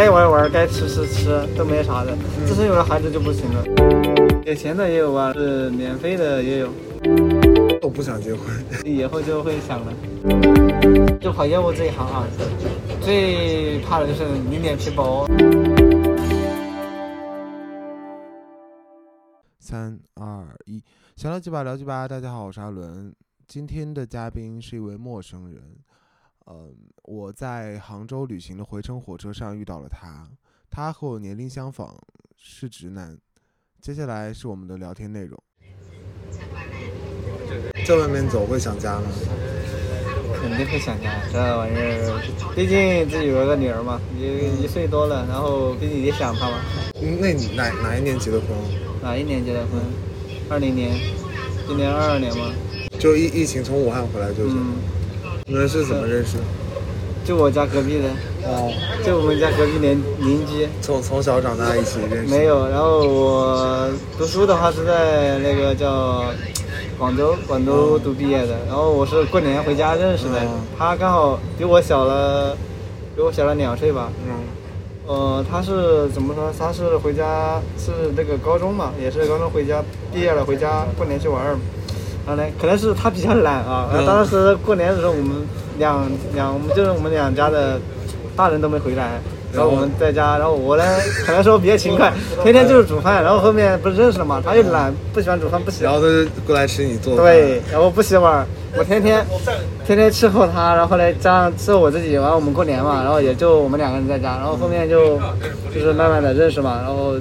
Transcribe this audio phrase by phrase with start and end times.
[0.00, 2.16] 该玩玩，该吃吃吃，都没啥的。
[2.46, 3.62] 自从有了孩子就不行了。
[4.42, 6.70] 给钱的也有啊，是免费的也有。
[7.82, 8.46] 我不想结婚，
[8.82, 9.92] 以 后就会想了。
[11.20, 12.26] 就跑业务这一行啊，
[13.02, 15.26] 最怕的就是你脸皮薄。
[19.58, 20.82] 三二一，
[21.14, 22.08] 想聊几把聊几把。
[22.08, 23.14] 大家好，我是阿伦。
[23.46, 25.60] 今天的嘉宾是一位陌生人。
[26.52, 26.74] 嗯，
[27.04, 30.28] 我在杭州旅行的回程火车上遇到了他，
[30.68, 31.96] 他和我年龄相仿，
[32.36, 33.16] 是直男。
[33.80, 35.40] 接下来是我们的聊天内容。
[37.86, 39.06] 在外面走会想家吗？
[40.42, 46.58] 肯定会想家，这玩意儿，毕竟自己有个女儿嘛，一一岁多了，然后毕竟也想她嘛。
[47.20, 48.48] 那你哪哪一年结的婚？
[49.00, 49.80] 哪一年结的婚？
[50.48, 50.98] 二零年，
[51.68, 52.52] 今年二二年吗。
[52.98, 54.56] 就疫疫情从武汉回来就是。
[55.50, 56.44] 你们是怎么认识的？
[57.24, 58.08] 就我家隔壁的，
[58.44, 58.72] 哦，
[59.04, 60.68] 就我们家隔壁邻邻居。
[60.80, 62.32] 从从小长大一起认识？
[62.32, 66.22] 没有，然后我读书的话是在那个叫
[66.96, 68.58] 广州，广州读毕业的。
[68.68, 70.40] 然后我是过年回家认识的，
[70.78, 72.56] 他刚好比我小了，
[73.16, 74.08] 比我小了两岁吧。
[74.28, 74.32] 嗯。
[75.08, 76.52] 呃，他是怎么说？
[76.56, 79.82] 他是回家是那个高中嘛，也是高中回家
[80.14, 81.56] 毕业了，回家过年去玩儿。
[82.26, 83.88] 然后呢，可能是他比较懒啊。
[83.92, 85.32] 然后当时过年的时候，我们
[85.78, 87.80] 两两，我们就是我们两家的
[88.36, 89.20] 大人都没回来，
[89.52, 90.36] 然后我们在家。
[90.38, 90.84] 然后我呢，
[91.24, 93.22] 可能说比较勤快，天天就是煮饭。
[93.22, 95.92] 然后后面不是认识了嘛，他又懒，不喜欢煮饭，不喜欢。
[95.92, 97.22] 然后他就过来吃你做的。
[97.22, 99.24] 对，然后不洗碗，我天天
[99.86, 100.74] 天天伺候他。
[100.74, 102.16] 然后呢，加上伺候我自己。
[102.18, 104.36] 完了我们过年嘛，然后也就我们两个人在家。
[104.36, 105.18] 然后后面就
[105.74, 107.14] 就是慢慢的认识嘛，然后。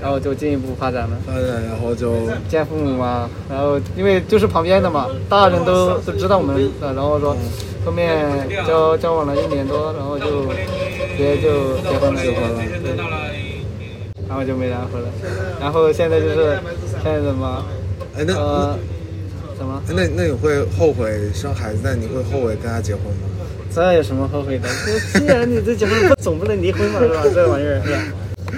[0.00, 7.36] 然后就进一步发展了，发展，然后就见父母嘛，然后因为就是旁边的嘛，大人都都知道我们，然后说
[7.84, 8.26] 后面
[8.66, 10.46] 交交往了一年多，然后就
[11.16, 12.62] 直接就结婚了，结婚了，
[14.28, 15.08] 然后就没然后了，
[15.60, 16.58] 然后现在就是
[17.02, 17.64] 现在怎么？
[18.16, 19.82] 哎那什么？
[19.88, 21.78] 那那你会后悔生孩子？
[21.82, 23.28] 那你会后悔跟他结婚吗？
[23.74, 24.68] 这有什么后悔的？
[25.18, 27.22] 既然你这结婚，总不能离婚嘛，是吧？
[27.34, 27.80] 这玩意儿。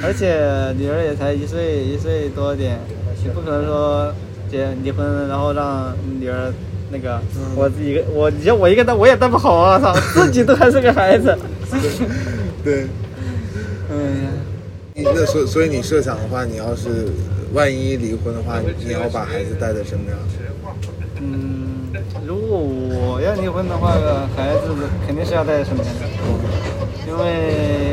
[0.03, 2.79] 而且女儿也才一岁一岁多点，
[3.23, 4.13] 你不可能说
[4.51, 6.53] 结离婚然后让女儿
[6.91, 7.21] 那个
[7.55, 9.79] 我自己我你我一个带我也带不好啊！
[9.79, 11.37] 操，自己都还是个孩子。
[12.65, 12.87] 对。
[13.91, 14.29] 嗯。
[14.95, 17.09] 那所所以你设想的话，你要是
[17.53, 20.17] 万一离婚的话，你要把孩子带在身边。
[21.21, 21.91] 嗯，
[22.27, 23.93] 如果我要离婚的话，
[24.37, 24.69] 孩子
[25.07, 26.03] 肯定是要带在身边的，
[27.09, 27.90] 因为。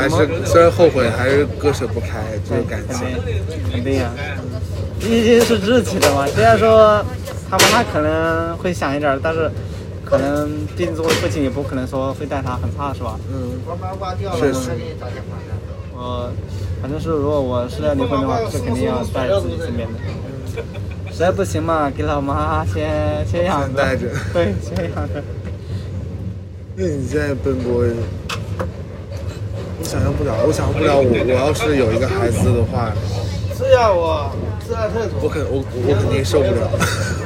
[0.00, 3.06] 还是虽然后悔，还是割舍不开这个感情。
[3.70, 4.10] 肯定啊，
[4.98, 6.26] 毕竟是自己的嘛。
[6.26, 7.04] 虽然说
[7.50, 9.50] 他妈妈可能会想一点，但是
[10.04, 13.18] 可能毕竟作为父亲，也不可能说会带他很差，是吧？
[13.30, 13.52] 嗯，
[14.38, 14.70] 确实。
[15.94, 16.32] 我
[16.80, 19.98] 反正是，如果我是要离婚的话，是肯定要带自己身边的。
[21.12, 23.78] 实在不行嘛，给老妈先先养着。
[23.78, 24.06] 带着。
[24.32, 25.22] 对，先养着。
[26.76, 27.84] 那你现在奔波？
[29.90, 32.94] 我想象不了，我想象不了，我我要是有一个孩子的话，
[33.58, 34.30] 是呀，我
[34.64, 36.70] 自爱特我肯我我肯定受不了。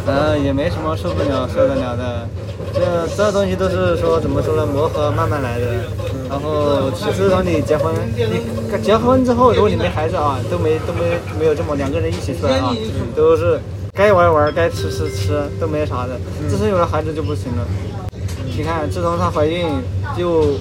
[0.08, 2.26] 嗯， 也没什么受不了受得了的，
[2.72, 2.80] 这
[3.14, 5.66] 这东西都是说怎么说呢，磨合慢慢来的。
[6.26, 8.41] 然后其实说你结婚，你
[8.82, 12.72] 结婚之后，如果你没孩子啊，都没都没没有这么两个人一起出来啊，
[13.14, 13.60] 都是
[13.92, 16.16] 该玩玩，该吃吃吃，都没啥的。
[16.48, 17.66] 自从有了孩子就不行了。
[18.56, 19.69] 你看，自从她怀孕
[20.16, 20.56] 就。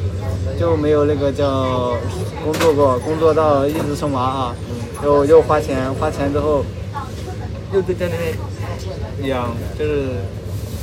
[0.59, 1.95] 就没有那个叫
[2.43, 4.55] 工作过，工作到一直生娃啊，
[5.03, 6.63] 又又花钱，花钱之后
[7.73, 10.07] 又在家里面养，就是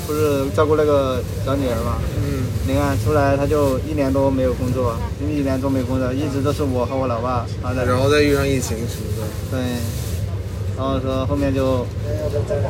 [0.06, 1.98] 不是照顾那个小女儿嘛？
[2.16, 2.44] 嗯。
[2.66, 9.22] 你看出来他就一年多没有工作，一年多没工作，一直都是我和我老爸啊然后再遇上疫情什么的。
[9.50, 9.60] 对。
[10.76, 11.84] 然后说后面就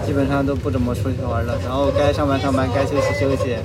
[0.04, 3.56] 基本上都不怎么出去玩了，然后该上班上班，该休息休息。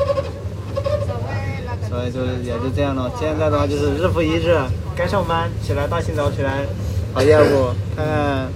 [1.95, 3.09] 所以就也就这样了。
[3.19, 4.57] 现在的话就是日复一日，
[4.96, 6.66] 该上班起来大清早起来
[7.14, 8.47] 跑业务，看看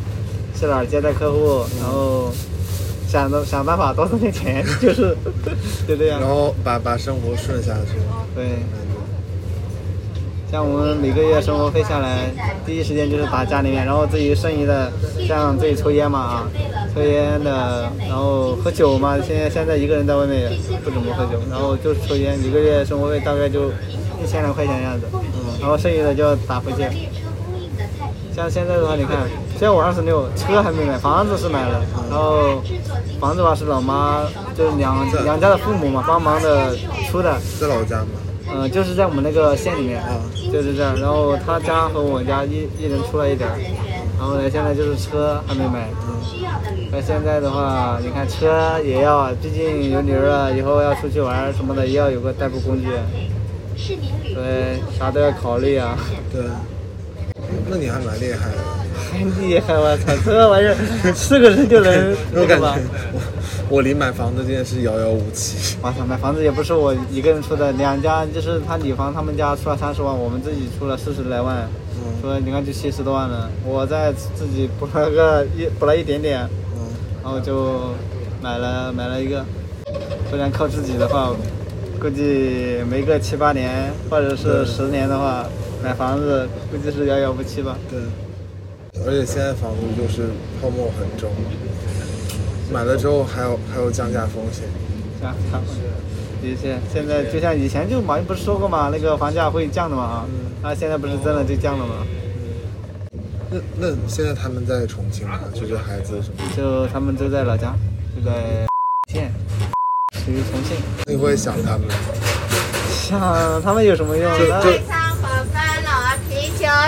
[0.54, 2.31] 去哪儿接待客户，然后
[3.08, 5.16] 想着想办法多挣点钱，就是
[5.88, 6.19] 就这样。
[6.19, 7.98] 然后把把生活顺下去。
[8.36, 8.60] 对。
[10.52, 12.31] 像我们每个月生活费下来，
[12.66, 14.92] 第一时间就是打家里面，然后自己剩余的，
[15.28, 16.48] 像自己抽烟嘛啊，
[16.94, 23.70] 抽烟的，然后喝酒嘛，现在现在一个人在外面也不怎么喝酒，然后就抽烟，一个月生活费大概就
[24.22, 26.84] 一千来块钱样子，嗯，然后剩余的就打回去。
[28.36, 29.18] 像现在的话，你看，
[29.52, 32.62] 现在我二十六，车还没买，房子是买了，然后
[33.20, 34.24] 房子吧是老妈，
[34.56, 36.76] 就是两两家的父母嘛帮忙的
[37.10, 38.08] 出的，在老家吗？
[38.52, 40.18] 嗯、就是在我们那个县里面，啊，
[40.52, 40.96] 就是这样。
[41.00, 43.56] 然后他家和我家一一人出了一点儿，
[44.19, 45.88] 然后呢，现在就是车还没买。
[46.92, 52.89] 那现在的话，你看车也要，啊，毕竟有女儿了，以后要出去玩什么的，也要有个代步工具，
[54.36, 55.98] 对啥都要考虑啊。
[56.33, 56.42] 对，
[57.69, 58.57] 那你还蛮厉害的。
[59.12, 60.13] 太厉害我，操！
[60.25, 60.75] 这玩意儿
[61.16, 62.66] 四个人就能 我感觉？
[63.13, 63.21] 我
[63.69, 65.77] 我离买房子这件事遥遥无期。
[65.81, 76.88] 我操，买房子也不是我一个人出的，两家就是他女方他们家出了三十万，我们自己出了四十来万，嗯说你看就七十多万了，我再自己补了个一补了一点点，嗯，
[77.24, 77.94] 然后就
[78.42, 79.44] 买了买了一个，
[80.30, 81.33] 不然靠自己的话，
[82.00, 85.45] 估计没个七八年或者是十年的话，
[85.84, 87.78] 买房子估计是遥遥无期吧。
[87.90, 88.00] 对。
[89.06, 90.30] 而且现在房子就是
[90.60, 91.31] 泡沫很重，
[92.72, 94.66] 买了之后还有还有降价风险。
[95.22, 95.84] 降价风险，
[96.42, 102.06] 的确，现在就像以前就马云不是说过嘛，那个房价会降的嘛啊，嗯那现在不是真的就降了吗？
[103.50, 105.40] 那那现在他们在重庆吗？
[105.54, 106.44] 就是孩子什么？
[106.56, 107.74] 就他们都在老家，
[108.16, 108.68] 就在
[109.12, 109.31] 县，
[110.14, 110.78] 属于重庆。
[111.06, 111.88] 那你会想他们？
[112.90, 114.30] 想他们有什么用？
[114.50, 114.72] 那就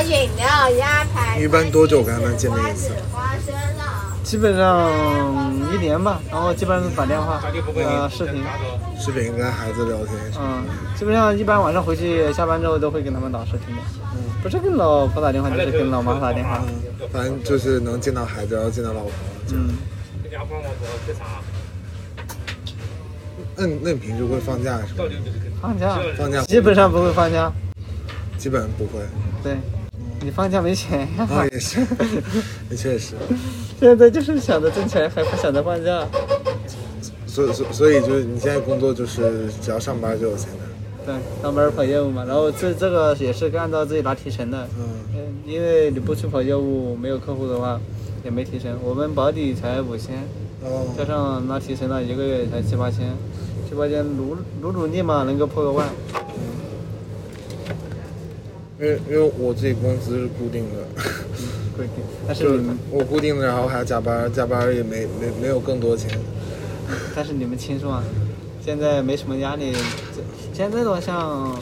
[0.01, 1.37] 饮料、鸭排。
[1.37, 4.15] 你一般多久跟他们见面一次花生了。
[4.23, 4.87] 基本上
[5.73, 7.41] 一年吧，然后基本上是打电话，
[7.75, 8.43] 呃，视频，
[8.99, 10.15] 视频跟孩子聊天？
[10.39, 10.63] 嗯，
[10.97, 13.81] 基本上一般晚上回去下班之后都会跟他们打视频的，
[14.13, 19.11] 嗯不是跟老婆打电话，就是跟老妈打电话，嗯，反正就是能见到孩子，然后见到老婆。
[19.53, 19.75] 嗯，
[23.55, 25.03] 那你那你平时会放假是吗？
[25.61, 27.51] 放假，放假基本上不会放假，
[28.37, 29.03] 基本不会。
[29.43, 29.57] 对，
[30.23, 31.79] 你放假没钱呀，啊，也是，
[32.69, 33.15] 也确实。
[33.79, 36.07] 现在就是想着挣钱，还不想着放假，
[37.25, 40.59] 所以所以所以就是你现在工作就是只要上班就有钱的。
[41.03, 44.85] 对，上班跑业务嘛，然后这这个也是按照自己拿提成的，嗯，
[45.15, 47.81] 嗯，因为你不去跑业务，没有客户的话，
[48.23, 48.71] 也没提成。
[48.83, 50.13] 我们保底才五千，
[50.95, 53.07] 加哦，上拿提成那，一个月才七八千，
[53.67, 55.89] 七八千努努努力嘛，能够破个万。
[58.81, 61.03] 因为因为我自己工资是固定的，
[61.77, 66.09] 固定，但是你， 我固定的，然后还要加班，加班也没没没有更多钱。
[67.15, 68.03] 但是你们轻松啊，
[68.65, 69.71] 现在没什么压力。
[69.71, 71.55] 这现在的话，像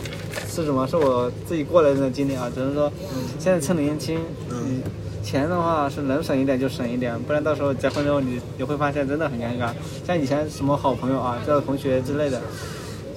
[0.47, 0.87] 是什么？
[0.87, 2.89] 是我自己过来的经历啊，只能说，
[3.37, 4.17] 现在趁年轻，
[4.49, 4.81] 嗯
[5.21, 9.71] 钱的话是能省一点就省一点，不然到时候结婚之后你你会发现真的很尴尬。
[10.07, 12.41] 像以前什么好朋友啊，叫同学之类的，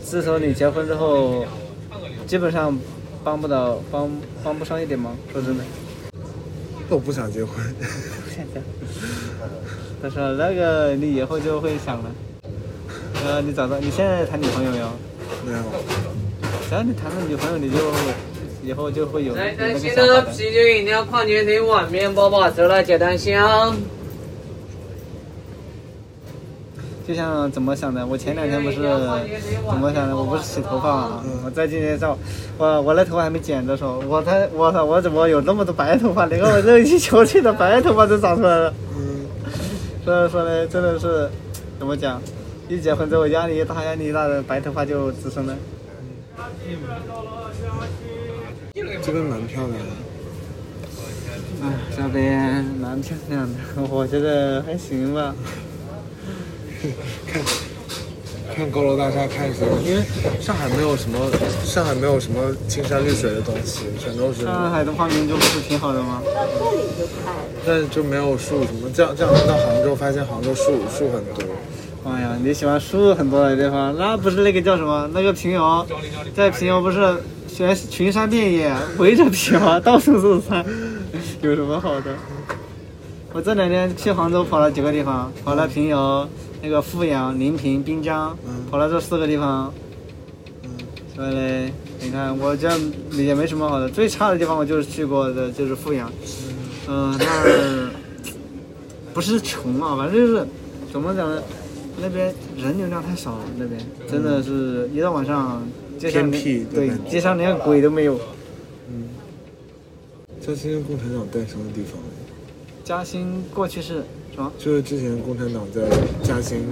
[0.03, 1.45] 自从你结婚之后，
[2.27, 2.77] 基本上
[3.25, 4.11] 帮不到帮
[4.43, 5.17] 帮不上一点忙。
[5.33, 5.65] 说真的，
[6.89, 7.57] 那我不想结婚。
[7.79, 8.65] 不想结婚。
[10.03, 12.11] 他说那个你以后就会想了，
[13.25, 14.89] 呃，你找到你现在谈女朋友没有？
[15.47, 15.59] 没有。
[16.69, 17.77] 只要你谈了女朋友，你就
[18.65, 20.23] 以后就会有有来，那个带新想法的。
[20.23, 23.77] 的啤酒、饮料、矿泉水、碗、面包、包手来接单箱。
[27.07, 28.83] 就像怎么想的，我前两天不是怎
[29.77, 30.17] 么想的？
[30.17, 32.17] 我不是洗头发嘛，我在今天上，
[32.57, 36.27] 我我那头发还没剪的时候，我才我操，我怎么有那么多白头发？
[36.27, 38.75] 连个我热气球气的白头发都长出来了。
[38.97, 39.27] 嗯，
[40.05, 41.29] 所以说呢，真的是
[41.79, 42.23] 怎么讲？
[42.69, 45.55] 一结婚之后压力一大，压力一大的白头发就滋生了。
[49.03, 49.93] 这个蛮漂亮的。
[51.65, 53.55] 哎，这边蛮漂亮的，
[53.91, 55.35] 我觉得还行吧。
[57.27, 57.43] 看
[58.55, 59.79] 看高楼大厦，看什么？
[59.85, 60.03] 因为
[60.41, 61.31] 上海没有什么，
[61.65, 66.23] 上海没有什么青山绿水的东西，全都是，上海的方面就不是挺好的吗？
[67.65, 68.91] 但是就没有树什么。
[68.93, 71.43] 这样这样到杭州，发现杭州树树很多。
[72.05, 75.09] 哎呀，你喜欢树很多的地方，那不是那个叫什么？
[75.15, 75.87] 那个平遥，
[76.35, 77.17] 在平遥不是
[77.55, 80.67] 全群山遍野，围着平遥到处都是山，
[81.43, 82.15] 有什么好的？
[83.33, 86.29] 我这两天去杭州跑了几个地方，跑了平遥、
[86.63, 89.75] 那个富阳、临平、滨江，嗯跑了这四个地方。
[90.63, 90.71] 嗯，
[91.17, 92.71] 所以嘞，你看我这
[93.13, 96.11] 也没什么好的，最差的地方我就是去过的就是富阳，
[96.89, 97.91] 嗯、那儿
[99.13, 100.47] 不是穷啊，反正就是
[100.93, 101.43] 怎么讲呢？
[102.01, 103.79] 那边人流量太少了，那边
[104.09, 105.63] 真的是一到晚上
[105.99, 108.19] 街上偏僻连对街上连鬼都没有。
[108.89, 109.09] 嗯，
[110.41, 112.01] 嘉兴共产党诞生的地方，
[112.83, 114.03] 嘉兴过去是
[114.35, 114.51] 什么？
[114.59, 115.83] 就是之前共产党在
[116.23, 116.65] 嘉兴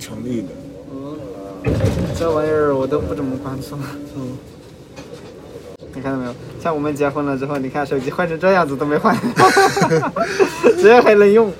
[0.00, 0.48] 成立的。
[0.92, 1.16] 嗯，
[2.18, 3.76] 这玩意儿我都不怎么关注。
[4.16, 4.36] 嗯，
[5.94, 6.34] 你看到没有？
[6.60, 9.16] 像我们结婚了之后，你看手机换成这样子都没换，
[10.78, 11.52] 只要还能用。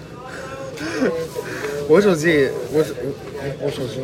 [1.88, 4.00] 我手机，我手我我手机，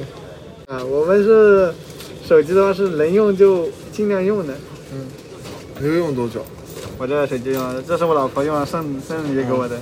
[0.66, 1.74] 啊，我们是
[2.24, 4.54] 手机的话是能用就尽量用的。
[5.80, 6.44] 你会用多久？
[6.98, 9.76] 我这手机用，这是我老婆用了圣圣诞节给我的。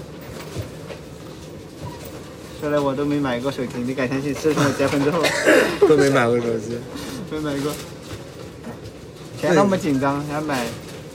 [2.61, 4.35] 说来我都没买过手机，你敢相信？
[4.35, 5.23] 自从我结婚之后，
[5.89, 6.77] 都没买过手机。
[7.31, 7.73] 没买过。
[9.41, 10.67] 钱那么紧张，想买，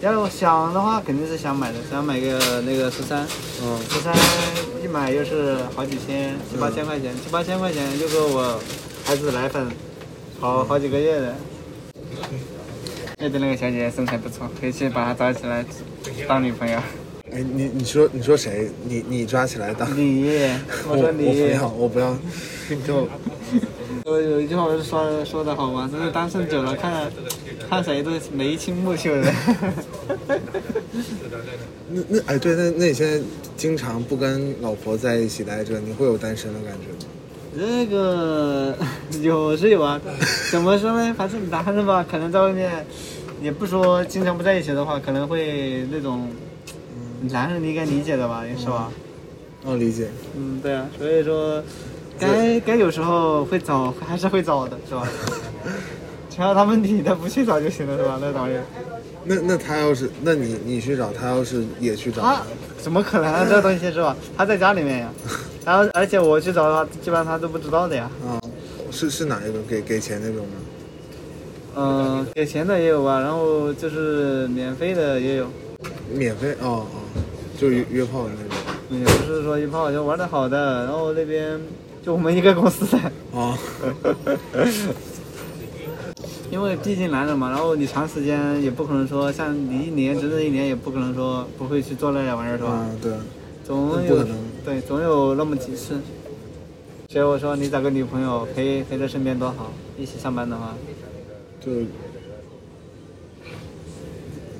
[0.02, 3.28] 要想的话肯定是想买的，想买个那个十三，
[3.62, 4.12] 嗯，十三
[4.84, 8.60] 一买又是好几千，七八千块钱，七八千块钱就够我
[9.06, 9.68] 孩子奶粉
[10.40, 11.36] 好好几个月的。
[13.20, 15.64] 那边那个小姐姐身材不错，可以去把她找起来
[16.28, 16.80] 当女朋友。
[17.36, 18.70] 哎，你你说你说谁？
[18.88, 19.86] 你你抓起来当？
[19.98, 20.24] 你，
[20.88, 22.18] 我我说你，我不要，我不要。
[22.88, 23.08] 就
[24.06, 25.89] 我有一句话不是说说的好吗？
[25.92, 27.12] 就是单身久了，看
[27.70, 29.34] 看谁都眉清目秀的。
[31.89, 33.20] 那那哎对，那那你现在
[33.58, 37.12] 经常不跟老婆在一起待着，你会有单身的感觉吗？
[37.58, 38.77] 这个
[39.22, 40.00] 有是有啊，
[40.51, 41.13] 怎么说呢？
[41.18, 42.86] 反正男人吧，可能在外面，
[43.42, 46.27] 也不说经常不在一起的话，可能会那种，
[47.32, 48.91] 男人你应该理解的吧，是吧？
[49.63, 50.10] 哦，理解。
[50.38, 51.62] 嗯，对啊，所以说，
[52.20, 55.08] 该该有时候会找，还是会找的，是吧？
[56.29, 58.17] 只要他们理的不去找就行了，是吧？
[58.22, 58.63] 那导演，
[59.24, 62.41] 那那他要是，那你你去找他，要是也去找他
[62.77, 63.46] 怎么可能啊？
[63.50, 64.15] 这东西是吧？
[64.38, 65.10] 他在家里面呀，
[65.65, 68.10] 然后而且我去找的话，基本上他都不知道的呀。
[68.27, 68.39] 啊？
[68.91, 69.62] 是是哪一种？
[69.67, 70.53] 给给钱那种吗？
[71.77, 75.48] 嗯，给钱的也有吧，然后就是免费的也有，
[76.13, 76.51] 免费？
[76.62, 77.01] 哦哦，
[77.57, 79.00] 就约约炮的那种。
[79.00, 81.59] 也不是说约炮就玩的好的，然后那边
[82.03, 83.57] 就我们一个公司的，哦，
[86.51, 92.69] 因为毕竟男人嘛，然后你长时间也不可能说像你一年整整一年也不可能说不会去做那点玩意儿是吧？
[92.69, 93.12] 啊对，
[93.65, 94.24] 总有
[94.63, 95.95] 对总有那么几次，
[97.09, 100.75] 所以我说你找个女朋友陪陪在身边多好，一起上班的话，
[101.59, 101.71] 就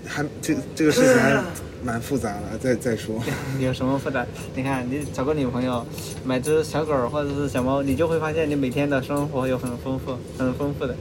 [0.08, 1.44] 还这这个事情还
[1.86, 3.22] 蛮复杂的，再再说。
[3.62, 4.26] 有什么复杂？
[4.56, 5.86] 你看，你找个女朋友，
[6.26, 10.96] 买只小狗儿或者是小猫，你就会发现你每天的生活有很丰富、很丰富的。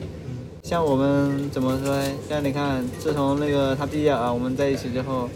[0.63, 2.05] 像我们怎么说呢？
[2.29, 5.29] 像你看，自从那个他毕业啊，我们在一起之后，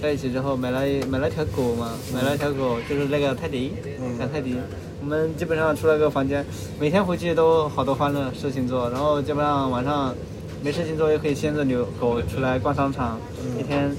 [0.00, 3.72] 在一起之后买了一买了条狗嘛，买了条狗，就是那个泰迪，
[4.18, 4.56] 小泰迪。
[5.00, 6.46] 我们基本上出了个房间，
[6.78, 10.14] 每天回去都好多欢乐事情做，然后基本上晚上
[10.62, 13.18] 没事情做也可以牵着牛狗出来逛商场，
[13.58, 13.90] 一天，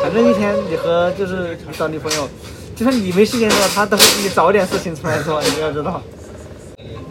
[0.00, 2.28] 反正一天你和就是找女朋友，
[2.76, 6.00] 就算你没时间做，他都会给你找点事情出来做，你要知道。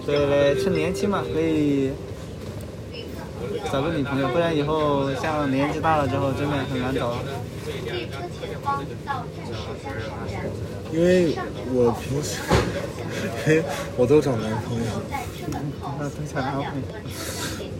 [0.06, 1.92] 所以呢，趁年轻嘛，可以
[3.70, 7.14] 找个女朋友，不然以后像年纪大了之后，真的很难找。
[10.94, 11.36] 因为
[11.74, 12.40] 我平时，
[13.48, 13.64] 因 为
[13.98, 14.84] 我都找男朋友，
[16.00, 17.71] 那都想男朋友。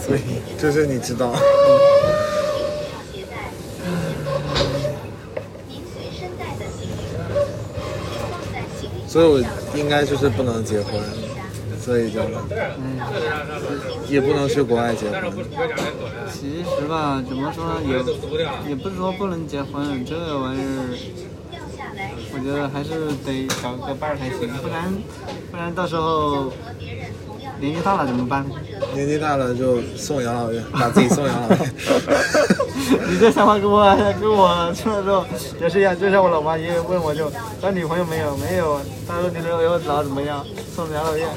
[0.00, 0.20] 所以
[0.58, 1.34] 就是你知道。
[9.06, 9.40] 所以我
[9.76, 11.00] 应该就是不能结婚，
[11.80, 12.98] 所以就嗯
[14.08, 15.32] 也不能去国外结婚。
[16.32, 20.98] 其实吧，怎么说，也也不是说不能结婚，这个玩意儿，
[22.34, 24.92] 我觉得还是得找个伴儿才行，不然
[25.52, 26.52] 不然到时候
[27.60, 28.44] 年纪大了怎么办？
[28.94, 31.58] 年纪大了就送养老院， 把自己送养老院。
[33.08, 33.84] 你这想法跟我
[34.20, 35.24] 跟我说的时候
[35.60, 38.36] 也是一样，就像我老妈也问我就找女朋友没有？
[38.36, 38.80] 没有。
[39.06, 40.44] 她说你如果老怎么样？
[40.74, 41.28] 送养老院。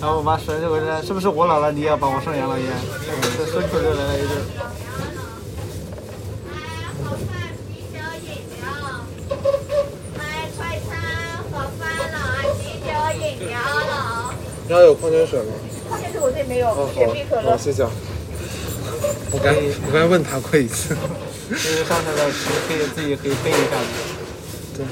[0.00, 2.66] 然后我妈说就我说是不是我老了你也要把我送养老院？
[3.36, 4.34] 这顺口就来了一句。
[7.04, 8.28] 好饭、啤酒、饮
[8.60, 8.64] 料，
[10.16, 10.96] 买快餐、
[11.52, 11.80] 盒饭
[12.12, 12.16] 了，
[12.58, 12.88] 啤酒、
[13.20, 14.34] 饮料了。
[14.68, 15.52] 然后有矿泉水吗？
[16.12, 17.56] 矿泉水我这里没有哦，雪碧、可好，乐好，。
[17.56, 17.90] 谢谢啊。
[19.32, 20.96] 我刚我刚才问他过一次。
[21.50, 22.30] 就是上车的
[22.68, 23.86] 可以自己可以背一下子。
[24.76, 24.86] 对，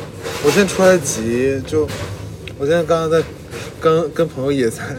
[0.45, 1.87] 我现在出来急，就
[2.59, 3.23] 我现在刚刚在
[3.81, 4.97] 跟跟朋友野餐，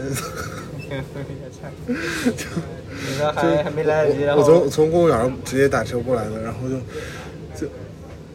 [1.86, 2.46] 就
[3.06, 6.76] 你说还还没来得及，然我从从公园直接打车过来的，然后就
[7.60, 7.70] 就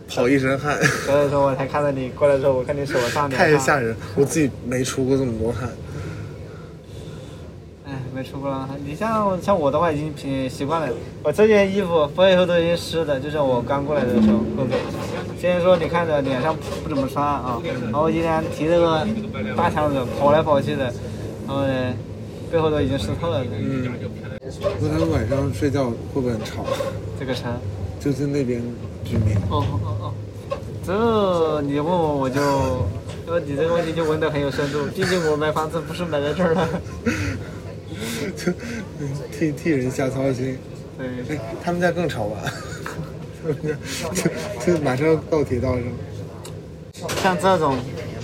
[0.07, 5.67] 跑一身汗，所以说我才看到你过来之后，我看你手上太吓人，我自己没出过这么多汗。
[8.25, 8.67] 哎，没出过了。
[8.83, 10.89] 你像像我的话，已经挺习惯了。
[11.23, 14.39] 我这件衣服脱以后都已经湿的，就是我刚过来的时候。
[15.39, 19.07] 虽然说你看着脸上不怎么穿啊，然后今天提着个
[19.55, 20.85] 大箱子跑来跑去的，
[21.45, 21.93] 然后呢，
[22.51, 23.43] 背后都已经湿透了。
[23.51, 23.87] 嗯，
[24.81, 26.65] 那他们晚上睡觉会不会很吵？
[27.19, 27.43] 这个车，
[27.99, 28.61] 就是那边
[29.03, 29.35] 居民。
[29.51, 30.13] 哦哦哦，
[30.83, 32.41] 这你问我我就，
[33.27, 34.85] 因为你这个问题就问得很有深度。
[34.95, 36.67] 毕竟我买房子不是买在这儿的。
[38.35, 38.51] 就
[39.31, 40.57] 替替人瞎操心。
[40.97, 42.41] 对，哎，他们家更吵吧？
[44.13, 45.83] 就就马上到铁道上。
[47.21, 47.77] 像这种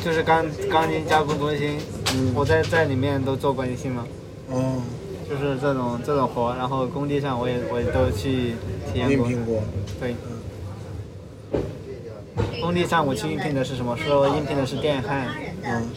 [0.03, 1.77] 就是钢钢筋加工中心，
[2.15, 4.06] 嗯我在在里面都做过一些嘛，
[4.50, 4.82] 哦，
[5.30, 8.56] 就是这种这种活，然后工地上我也我也都去
[8.91, 9.18] 体验过。
[9.18, 9.62] 应聘过。
[10.00, 10.15] 对，
[12.62, 13.96] 工地上我去应聘的是什么？
[13.98, 15.27] 说应聘的是电焊。
[15.63, 15.89] 嗯，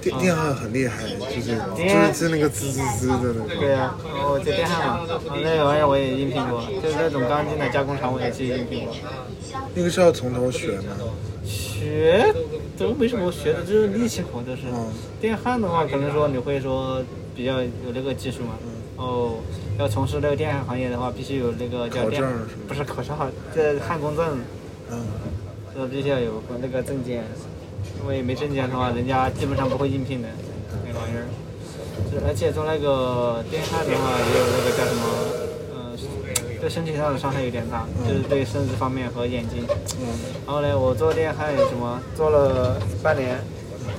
[0.00, 3.48] 电电焊很厉害，就是就是是那个滋滋滋的那种。
[3.58, 3.94] 对呀、
[4.30, 5.06] 我就电焊嘛，
[5.42, 8.94] 那个玩意儿我也应聘过，就是那种钢筋的加工厂我也去应聘过。
[9.74, 10.96] 那个是要从头学吗？
[11.44, 12.34] 学
[12.76, 14.62] 都没什么学的，就是力气活，就是。
[14.72, 14.88] 嗯。
[15.20, 17.02] 电焊的话，可能说你会说
[17.34, 18.54] 比较有那个技术嘛。
[18.96, 19.34] 哦，
[19.78, 22.22] 要从事那个电焊行业的话，必须有那个叫电
[22.66, 24.38] 不是考照，这焊工证，
[24.90, 24.98] 嗯，
[25.74, 27.24] 这必须要有个那个证件，
[28.02, 30.28] 因为没证件的话，人家基本上不会应聘的
[30.86, 31.26] 那个玩意儿。
[32.10, 35.02] 是而且做那个电焊的话，也有那个叫什么，
[35.74, 35.76] 呃，
[36.60, 39.64] 对身体上的伤害有点大，就是对身子方面和眼睛。
[40.00, 40.06] 嗯
[40.46, 43.38] 然后呢，我做电焊有什么做了半年，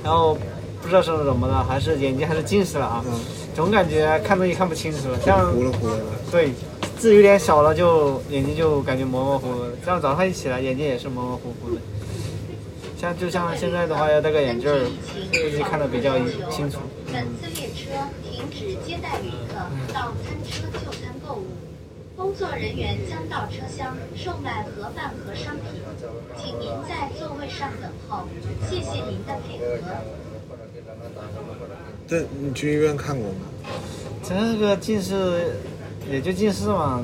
[0.02, 0.38] 然后
[0.80, 3.12] 不知道是怎么了，还是眼睛还是近视了啊，嗯
[3.54, 6.02] 总感觉看东西看不清楚，像糊了糊了的。
[6.30, 6.52] 对
[6.98, 11.80] 字有点小了就眼睛就感觉模模糊糊的，这样早上一起来眼睛也是模模糊糊的。
[12.98, 14.84] 像就像现在的话要戴个眼镜儿，
[15.30, 16.18] 估计看得比较
[16.50, 16.80] 清楚。
[17.06, 17.94] 本次列车
[18.28, 19.54] 停止接待旅客
[19.94, 21.46] 到餐车就餐购物，
[22.16, 25.80] 工作人员将到车厢售卖盒饭和商品，
[26.36, 28.26] 请您在座位上等候，
[28.68, 29.64] 谢谢您的配合。
[32.08, 33.46] 对，你去医院看过吗？
[34.24, 35.54] 这个近视
[36.10, 37.00] 也就近视嘛，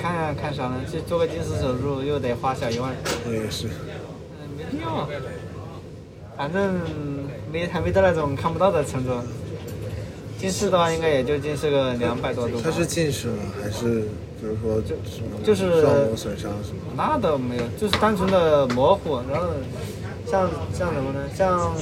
[0.00, 0.76] 看呀看啥呢？
[0.90, 2.94] 去做个近视手术又得花小一万，
[3.26, 3.66] 我也是。
[3.66, 5.08] 嗯，没必要。
[6.38, 6.80] 反正
[7.52, 9.10] 没还没到那种看不到的程度。
[10.38, 12.60] 近视的话，应该也就近视个两百多度吧。
[12.62, 13.42] 他是近视吗？
[13.60, 14.02] 还是
[14.40, 16.92] 比如说就是就是膜损伤什么？
[16.96, 19.20] 那倒没有，就是单纯的模糊。
[19.28, 19.48] 然后
[20.30, 21.18] 像像什么呢？
[21.36, 21.74] 像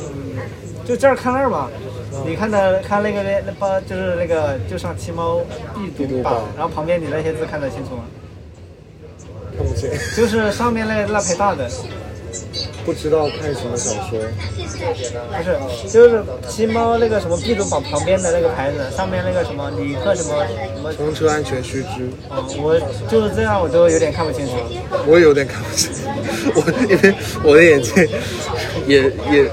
[0.86, 1.68] 就这儿看那儿吧，
[2.26, 5.42] 你看的看那个那那包就是那个就像七猫
[5.98, 8.04] 必读榜，然后旁边你那些字看得清楚吗？
[9.54, 11.68] 看不清，就是上面那那排大的，
[12.86, 14.16] 不知道看什么小说。
[15.36, 15.58] 不是，
[15.92, 24.52] 就是七猫那个什么必读榜旁边的那个牌子，上面那个什么旅客什么什么，乘车安全须知，嗯，我就是这样，我都有点看不清楚。
[25.04, 25.90] 我也有点看不清，
[26.54, 28.08] 我因为我的眼镜
[28.86, 29.50] 也也，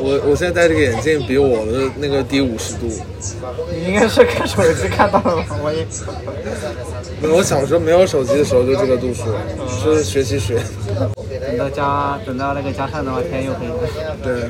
[0.00, 2.90] 我我现在戴这个眼镜比我的那个低五十度。
[3.72, 5.56] 你应该是看手机看到了吧？
[5.62, 5.86] 我也。
[7.32, 9.24] 我小时候没有手机的时候就这个度数，
[9.68, 10.58] 是学习学。
[11.54, 13.74] 等到加等到那个加上的话，天又黑了。
[14.22, 14.40] 对，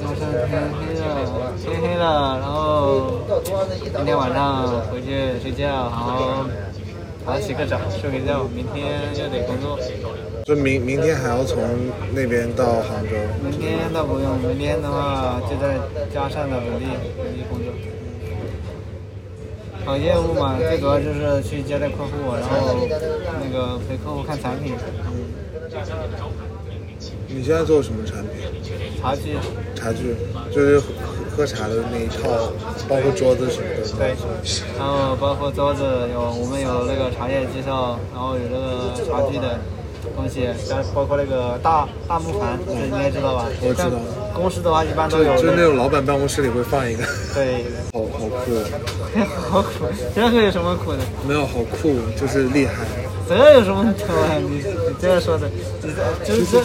[0.00, 3.20] 加上天黑了，天黑了，然后
[3.94, 6.16] 今天晚上回去睡觉，好好
[7.24, 9.78] 好好洗个澡，睡个觉，明天又得工作。
[10.44, 11.62] 就明明天还要从
[12.12, 13.14] 那边到杭州。
[13.40, 15.78] 明天倒不用，明天的话就在
[16.12, 17.72] 加上的本地本地工作。
[19.84, 22.74] 跑业务嘛，最主要就是去接待客户，然后
[23.42, 24.74] 那个陪客户看产品，
[27.28, 28.30] 你现在做什么产品？
[29.00, 29.36] 茶具，
[29.74, 30.16] 茶具，
[30.50, 30.86] 就是喝
[31.36, 32.50] 喝茶的那一套，
[32.88, 33.84] 包括桌子什么的。
[33.98, 34.14] 对，
[34.78, 39.60] 然后包括桌子有我们有那个茶叶介绍，然后有那个茶具的
[40.14, 43.46] 东西，像包括那个大大木盘，这你应该知道吧？
[43.62, 43.90] 我知道
[44.34, 48.50] 公司的话一般都有就就是那种老板办公室里会放一个，对， 好 好酷，
[49.50, 50.98] 好酷，这个有什么苦的？
[51.26, 52.74] 没有好酷，就是厉害。
[53.28, 54.36] 这有什么苦啊？
[54.38, 54.64] 你你
[55.00, 55.88] 这样说的，你
[56.24, 56.60] 这就是这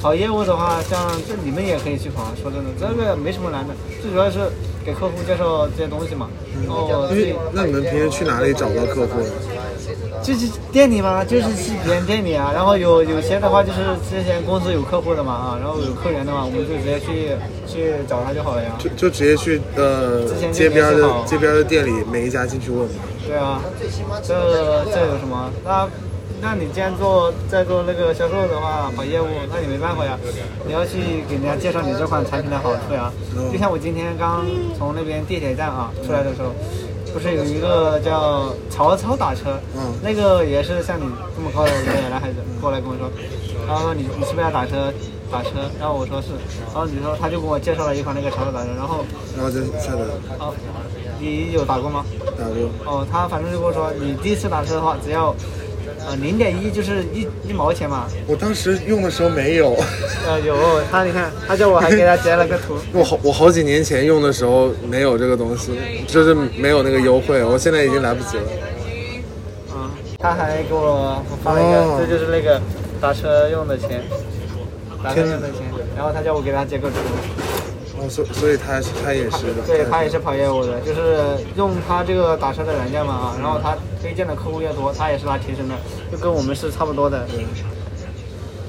[0.00, 2.30] 跑业务的话，像这你们也可以去跑。
[2.40, 4.38] 说真的，这个没什么难的，最主要是
[4.84, 6.28] 给客户介绍这些东西嘛。
[6.68, 9.30] 哦，因为那你们平时去哪里找到客户呢？
[10.22, 12.50] 就是店里嘛，就是去别人店里啊。
[12.54, 13.78] 然后有有些的话，就是
[14.10, 17.30] 之前公司有客户的嘛啊，然后有客源的话，我们就直接去
[17.66, 18.72] 去找他就好了呀。
[18.78, 22.94] 就就直接去呃街边的街边的店里每一家进去问嘛。
[23.26, 23.60] 对啊，
[24.22, 24.34] 这
[24.86, 25.50] 这有什么？
[25.64, 25.88] 那
[26.40, 30.16] 那你既然做在做那个销售的话，跑业务，那你没办法呀，
[30.66, 33.12] 你要去给人家介绍你这款产品的好处呀。
[33.36, 36.54] 嗯就像我今天刚从那边地铁站啊出来的时候，
[37.12, 39.94] 不是有一个叫曹操打车，嗯。
[40.02, 43.10] 那个也是像你这么高的一个男孩子过来跟我说，
[43.66, 44.92] 然后说你你是不是要打车？
[45.30, 46.28] 打车，然后我说是，
[46.72, 49.04] 然后你说他就给我介绍了一款那个曹操打车，然后
[49.36, 50.00] 然后就下载
[50.38, 50.54] 哦，
[51.20, 52.02] 你有打过吗？
[52.32, 55.36] 打过，哦，他反正就跟我说，你第一次打车的话，只要
[56.08, 58.06] 啊，零点一就是一一毛钱嘛。
[58.26, 59.76] 我当时用的时候没有，
[60.26, 60.56] 呃， 有
[60.90, 62.78] 他，你看，他叫我还给他截了个图。
[62.94, 68.42] 我好我好几年前用的时候没有这个东西，就是没有那个优惠，我现在已经来不及了。
[69.70, 72.58] 啊，他还给我发了一个，哦这就是那个
[73.02, 74.02] 打车用的钱，
[75.04, 75.60] 打车用的钱。
[75.94, 76.96] 然后他叫我给他截个图。
[77.98, 81.18] 哦，所所以他他也是，对他也是跑业务的，就是
[81.56, 85.74] 用他这个打车的软件嘛啊，然后他推荐的客户越多，他也是拿提成的，
[86.10, 87.26] 就跟我们是差不多的。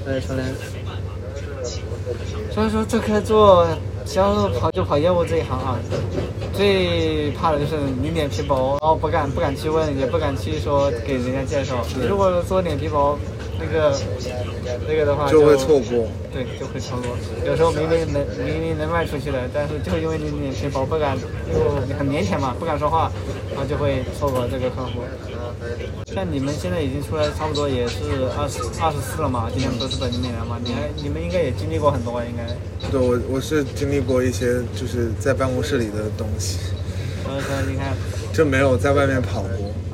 [0.03, 0.39] 对，所以
[2.51, 3.67] 所以说这个做
[4.05, 5.77] 销售跑就跑业务这一行啊，
[6.53, 11.85] 最怕的就是你脸皮薄，然后不敢不敢去问，也不敢去说给人家介绍。
[12.09, 13.17] 如果说脸皮薄，
[13.59, 13.95] 那个
[14.87, 16.07] 那个的话就会错过。
[16.31, 17.17] 对，就会错过。
[17.45, 21.25] 有时候明明能明明能卖出去的，但是就因为你脸皮薄，不敢，就
[21.97, 23.11] 很腼腆嘛，不敢说话，
[23.49, 25.01] 然后就会错过这个客户。
[26.13, 27.95] 像你们现在已经出来差不多也是
[28.37, 32.45] 二十二十四了嘛，今年不是本命年嘛，你还你们应该也经历过很多，应该。
[32.89, 36.59] 对，我我是经历过一些就是在办公室里的东西，
[37.25, 37.93] 所以说你看，
[38.31, 39.49] 就没有在外面跑过。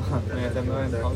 [0.36, 1.16] 没有在外面跑过。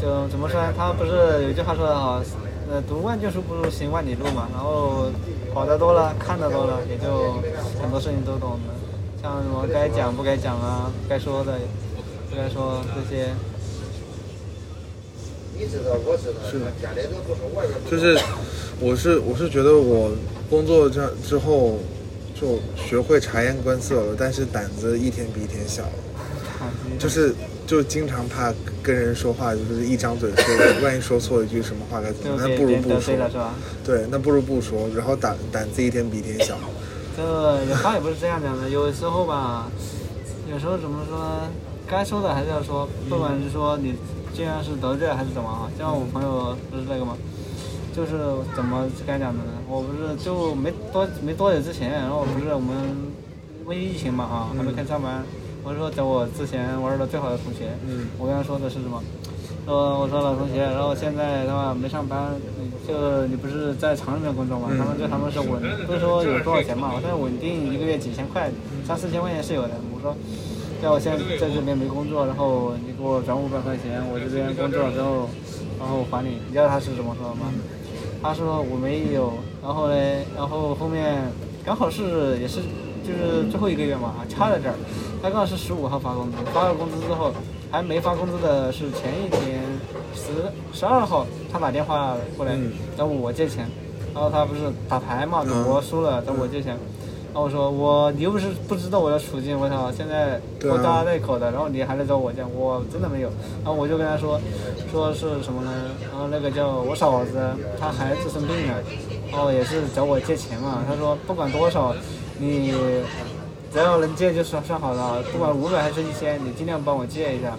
[0.00, 0.72] 就怎么说呢？
[0.76, 2.22] 他不是有句话说的好，
[2.70, 4.48] 呃，读万卷书不如行万里路嘛。
[4.52, 5.06] 然后
[5.52, 7.34] 跑得多了，看得多了，也就
[7.80, 8.58] 很多事情都懂了。
[9.20, 11.52] 像什么该讲不该讲啊，该说的
[12.30, 13.28] 不该说这些。
[15.60, 16.72] 是的，
[17.90, 18.18] 就是
[18.80, 20.10] 我是我是觉得我
[20.48, 21.78] 工作这之后
[22.34, 25.90] 就学会察言观色了，但是胆子一天比一天小了，
[26.98, 27.34] 就是
[27.70, 28.52] 就经常怕
[28.82, 32.50] 跟人说话，就是一张嘴说，万一说错一句什么话该怎么办？
[32.50, 33.14] 那不如不说。
[33.14, 33.54] 了是吧？
[33.84, 36.58] 对，那不如不说，然后胆胆子一天比一天小。
[37.16, 37.22] 这
[37.66, 39.70] 有话也不是这样讲的，有时候吧，
[40.50, 41.42] 有时候怎么说呢？
[41.86, 43.94] 该说的还是要说，不管是说你
[44.34, 47.16] 既然是得罪了还是怎么啊，像我朋友不是那个吗？
[47.94, 48.18] 就是
[48.56, 49.52] 怎么该讲的呢？
[49.68, 52.74] 我不是就没多没多久之前，然后不是我们
[53.62, 55.22] 因为疫情嘛哈，还没开始上班，
[55.62, 59.02] 我说找我之前玩的最好的同学，嗯我跟他说的是什么？
[59.66, 62.32] 说我说老同学，然后现在的话没上班，
[62.88, 64.68] 就你不是在厂里面工作嘛？
[64.76, 66.90] 他们就他们是稳，不是说有多少钱嘛？
[66.96, 68.50] 我说稳定一个月几千块，
[68.84, 69.70] 三四千块钱是有的。
[69.94, 70.16] 我说，
[70.82, 75.28] 要我现在在这边没工作，然后你给我转五百块钱，我这边工作了之后，
[75.78, 76.40] 然后还你。
[76.48, 77.52] 你知道他是怎么说的吗？
[78.22, 79.94] 他说我没有，然后呢，
[80.34, 81.22] 然后后面
[81.64, 82.60] 刚好是也是
[83.06, 84.74] 就是最后一个月嘛，差在这儿，
[85.22, 87.32] 他刚好是十五号发工资，发了工资之后。
[87.72, 89.62] 还没发工资的是前一天
[90.12, 90.32] 十
[90.76, 92.58] 十二号，他打电话过来
[92.98, 93.64] 找我借钱，
[94.12, 96.76] 然后他不是打牌嘛，赌博输了找我借钱，
[97.32, 103.30] 然后我说我你又不是不知道我的处境，我操，现在我大家带口的，然后你还来找我借，我真的没有，
[103.62, 104.40] 然后我就跟他说，
[104.90, 105.70] 说是什么呢？
[106.10, 107.38] 然后那个叫我嫂子，
[107.78, 108.82] 她孩子生病了，
[109.30, 111.94] 然后也是找我借钱嘛，他说不管多少，
[112.40, 112.74] 你。
[113.72, 117.56] 只要能借就算算好了，不管五百还是一千，你尽量帮我借一下。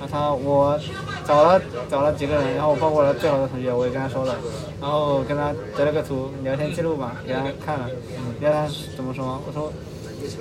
[0.00, 0.76] 那他我
[1.24, 4.34] 找了找了几个人，然后我包括了最好的同学，我也跟他说了，
[4.80, 7.86] 然后跟他截了个图聊天记录吧，给他看了。
[8.34, 9.40] 你知道他怎么说？
[9.46, 9.72] 我说，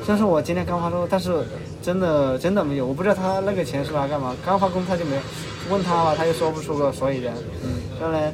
[0.04, 1.46] 虽然说我今天刚发工，但是
[1.80, 4.36] 真的真的没有，我不知道他那个钱是拿干嘛。
[4.44, 5.22] 刚发工他就没有，
[5.70, 7.36] 问他吧，他又说不出个所以然。
[7.64, 8.34] 嗯后来，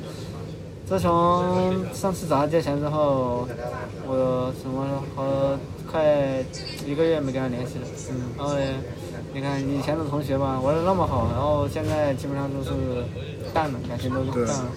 [0.89, 3.47] 自从上次找他借钱之后，
[4.07, 5.55] 我什么和。
[5.91, 6.45] 快
[6.85, 8.61] 一个月没跟他联系了，嗯，然后呢，
[9.33, 12.69] 你看以前的同学吧，玩的那么好，然后现在基本上都是
[13.55, 14.71] 淡了，感情都是淡了。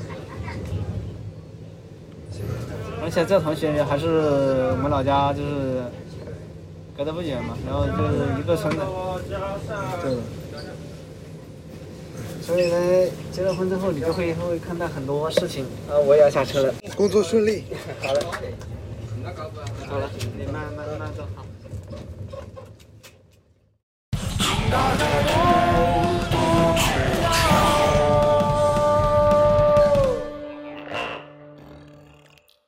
[3.03, 5.83] 而且这同学还是我们老家，就是
[6.97, 8.87] 隔得不远嘛，然后就是一个村的。
[10.01, 10.17] 对。
[12.43, 15.65] 所以呢，结了婚之后，你就会会看到很多事情。
[15.89, 16.75] 啊，我也要下车了。
[16.97, 17.65] 工作顺利。
[18.01, 18.21] 好了。
[19.89, 21.47] 好了，你慢慢慢走好。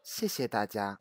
[0.02, 0.98] 谢谢大家。